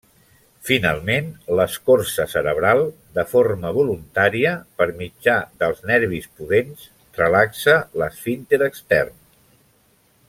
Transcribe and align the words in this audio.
Finalment, 0.67 1.27
l'escorça 1.59 2.25
cerebral, 2.31 2.81
de 3.17 3.25
forma 3.33 3.73
voluntària, 3.77 4.55
per 4.81 4.89
mitjà 5.03 5.37
dels 5.65 5.85
nervis 5.93 6.27
pudents, 6.41 6.89
relaxa 7.21 7.77
l'esfínter 8.03 8.63
extern. 8.71 9.15